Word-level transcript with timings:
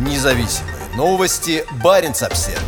Независимые 0.00 0.76
новости. 0.96 1.62
Барин 1.84 2.12
обсерва 2.12 2.62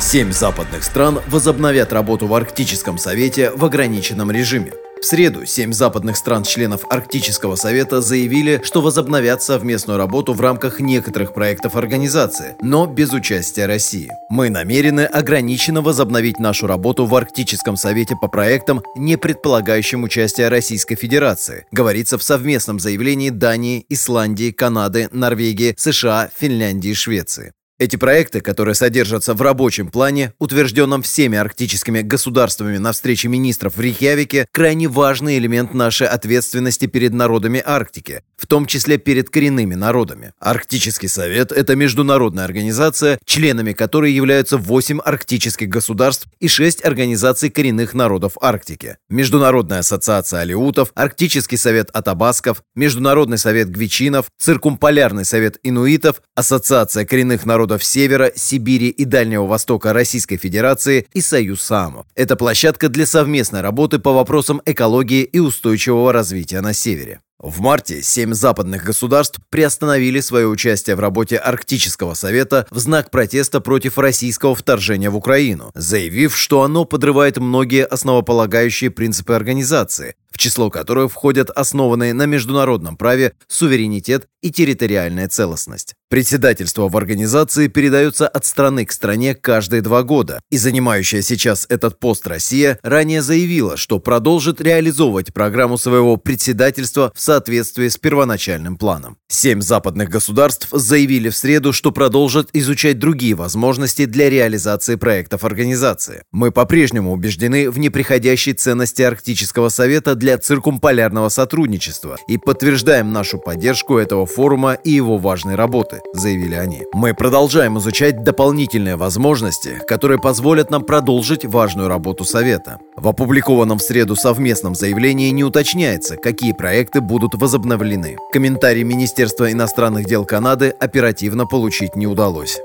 Семь 0.00 0.32
западных 0.32 0.84
стран 0.84 1.20
возобновят 1.26 1.92
работу 1.92 2.26
в 2.26 2.34
Арктическом 2.34 2.96
совете 2.96 3.50
в 3.50 3.62
ограниченном 3.62 4.30
режиме. 4.30 4.72
В 5.04 5.06
среду 5.06 5.44
семь 5.44 5.74
западных 5.74 6.16
стран-членов 6.16 6.86
Арктического 6.88 7.56
совета 7.56 8.00
заявили, 8.00 8.62
что 8.64 8.80
возобновят 8.80 9.42
совместную 9.42 9.98
работу 9.98 10.32
в 10.32 10.40
рамках 10.40 10.80
некоторых 10.80 11.34
проектов 11.34 11.76
организации, 11.76 12.56
но 12.62 12.86
без 12.86 13.12
участия 13.12 13.66
России. 13.66 14.10
Мы 14.30 14.48
намерены 14.48 15.02
ограниченно 15.02 15.82
возобновить 15.82 16.38
нашу 16.38 16.66
работу 16.66 17.04
в 17.04 17.14
Арктическом 17.14 17.76
совете 17.76 18.16
по 18.18 18.28
проектам, 18.28 18.82
не 18.96 19.18
предполагающим 19.18 20.04
участия 20.04 20.48
Российской 20.48 20.94
Федерации, 20.94 21.66
говорится 21.70 22.16
в 22.16 22.22
совместном 22.22 22.80
заявлении 22.80 23.28
Дании, 23.28 23.84
Исландии, 23.90 24.52
Канады, 24.52 25.10
Норвегии, 25.12 25.74
США, 25.76 26.30
Финляндии 26.34 26.92
и 26.92 26.94
Швеции. 26.94 27.52
Эти 27.76 27.96
проекты, 27.96 28.40
которые 28.40 28.76
содержатся 28.76 29.34
в 29.34 29.42
рабочем 29.42 29.88
плане, 29.88 30.32
утвержденном 30.38 31.02
всеми 31.02 31.36
арктическими 31.36 32.02
государствами 32.02 32.76
на 32.76 32.92
встрече 32.92 33.26
министров 33.26 33.76
в 33.76 33.80
Рейхявике, 33.80 34.46
крайне 34.52 34.86
важный 34.86 35.38
элемент 35.38 35.74
нашей 35.74 36.06
ответственности 36.06 36.86
перед 36.86 37.12
народами 37.12 37.60
Арктики, 37.66 38.22
в 38.36 38.46
том 38.46 38.66
числе 38.66 38.96
перед 38.96 39.28
коренными 39.28 39.74
народами. 39.74 40.34
Арктический 40.38 41.08
совет– 41.08 41.50
это 41.52 41.74
международная 41.74 42.44
организация, 42.44 43.18
членами 43.24 43.72
которой 43.72 44.12
являются 44.12 44.56
8 44.56 45.00
арктических 45.04 45.68
государств 45.68 46.28
и 46.38 46.46
6 46.46 46.84
организаций 46.84 47.50
коренных 47.50 47.92
народов 47.92 48.36
Арктики. 48.40 48.98
Международная 49.08 49.80
ассоциация 49.80 50.42
алиутов, 50.42 50.92
Арктический 50.94 51.58
совет 51.58 51.90
атабасков, 51.90 52.62
Международный 52.76 53.38
совет 53.38 53.68
гвичинов, 53.68 54.26
Циркумполярный 54.38 55.24
совет 55.24 55.58
инуитов, 55.64 56.22
Ассоциация 56.36 57.04
коренных 57.04 57.44
народов 57.44 57.63
народов 57.64 57.82
Севера, 57.82 58.30
Сибири 58.34 58.88
и 58.88 59.06
Дальнего 59.06 59.46
Востока 59.46 59.94
Российской 59.94 60.36
Федерации 60.36 61.06
и 61.14 61.22
Союз 61.22 61.62
САМов. 61.62 62.04
Это 62.14 62.36
площадка 62.36 62.90
для 62.90 63.06
совместной 63.06 63.62
работы 63.62 63.98
по 63.98 64.12
вопросам 64.12 64.60
экологии 64.66 65.22
и 65.22 65.38
устойчивого 65.38 66.12
развития 66.12 66.60
на 66.60 66.74
Севере. 66.74 67.20
В 67.38 67.60
марте 67.60 68.02
семь 68.02 68.32
западных 68.32 68.84
государств 68.84 69.38
приостановили 69.50 70.20
свое 70.20 70.46
участие 70.46 70.96
в 70.96 71.00
работе 71.00 71.36
Арктического 71.36 72.14
совета 72.14 72.66
в 72.70 72.78
знак 72.78 73.10
протеста 73.10 73.60
против 73.60 73.98
российского 73.98 74.54
вторжения 74.54 75.10
в 75.10 75.16
Украину, 75.16 75.70
заявив, 75.74 76.36
что 76.36 76.62
оно 76.62 76.84
подрывает 76.84 77.38
многие 77.38 77.84
основополагающие 77.84 78.90
принципы 78.90 79.34
организации, 79.34 80.14
в 80.30 80.38
число 80.38 80.70
которых 80.70 81.12
входят 81.12 81.50
основанные 81.50 82.14
на 82.14 82.26
международном 82.26 82.96
праве 82.96 83.32
суверенитет 83.46 84.26
и 84.44 84.50
территориальная 84.50 85.26
целостность. 85.26 85.94
Председательство 86.10 86.88
в 86.88 86.96
организации 86.98 87.66
передается 87.66 88.28
от 88.28 88.44
страны 88.44 88.84
к 88.84 88.92
стране 88.92 89.34
каждые 89.34 89.80
два 89.80 90.02
года, 90.02 90.40
и 90.50 90.58
занимающая 90.58 91.22
сейчас 91.22 91.66
этот 91.70 91.98
пост 91.98 92.26
Россия 92.26 92.78
ранее 92.82 93.22
заявила, 93.22 93.78
что 93.78 93.98
продолжит 93.98 94.60
реализовывать 94.60 95.32
программу 95.32 95.78
своего 95.78 96.18
председательства 96.18 97.10
в 97.16 97.20
соответствии 97.20 97.88
с 97.88 97.96
первоначальным 97.96 98.76
планом. 98.76 99.16
Семь 99.28 99.62
западных 99.62 100.10
государств 100.10 100.68
заявили 100.70 101.30
в 101.30 101.36
среду, 101.36 101.72
что 101.72 101.90
продолжат 101.90 102.50
изучать 102.52 102.98
другие 102.98 103.34
возможности 103.34 104.04
для 104.04 104.28
реализации 104.28 104.96
проектов 104.96 105.42
организации. 105.42 106.22
Мы 106.32 106.52
по-прежнему 106.52 107.12
убеждены 107.12 107.70
в 107.70 107.78
неприходящей 107.78 108.52
ценности 108.52 109.02
Арктического 109.02 109.70
совета 109.70 110.14
для 110.14 110.36
циркумполярного 110.36 111.30
сотрудничества 111.30 112.18
и 112.28 112.36
подтверждаем 112.36 113.10
нашу 113.10 113.38
поддержку 113.38 113.96
этого 113.96 114.26
форума 114.34 114.74
и 114.74 114.90
его 114.90 115.18
важной 115.18 115.54
работы, 115.54 116.00
заявили 116.12 116.54
они. 116.54 116.82
Мы 116.92 117.14
продолжаем 117.14 117.78
изучать 117.78 118.22
дополнительные 118.22 118.96
возможности, 118.96 119.80
которые 119.86 120.18
позволят 120.18 120.70
нам 120.70 120.84
продолжить 120.84 121.44
важную 121.44 121.88
работу 121.88 122.24
Совета. 122.24 122.78
В 122.96 123.08
опубликованном 123.08 123.78
в 123.78 123.82
среду 123.82 124.16
совместном 124.16 124.74
заявлении 124.74 125.30
не 125.30 125.44
уточняется, 125.44 126.16
какие 126.16 126.52
проекты 126.52 127.00
будут 127.00 127.34
возобновлены. 127.34 128.16
Комментарий 128.32 128.82
Министерства 128.82 129.50
иностранных 129.50 130.06
дел 130.06 130.24
Канады 130.24 130.74
оперативно 130.80 131.46
получить 131.46 131.96
не 131.96 132.06
удалось. 132.06 132.58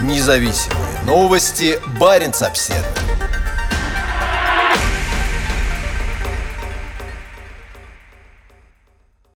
Независимые 0.00 1.02
новости. 1.06 1.78
Барин 1.98 2.32
обседный. 2.40 2.97